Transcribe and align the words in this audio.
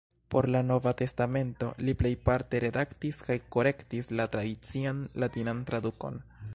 Por 0.33 0.47
la 0.53 0.61
Nova 0.69 0.93
testamento, 1.01 1.67
li 1.89 1.93
plejparte 1.99 2.61
redaktis 2.65 3.21
kaj 3.29 3.37
korektis 3.57 4.13
la 4.21 4.27
tradician 4.37 5.05
latinan 5.25 5.63
tradukon. 5.71 6.23